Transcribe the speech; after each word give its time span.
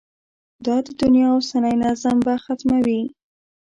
دا 0.65 0.75
د 0.85 0.87
دنیا 1.01 1.27
اوسنی 1.35 1.73
نظم 1.83 2.17
به 2.25 2.33
ختموي. 2.43 3.01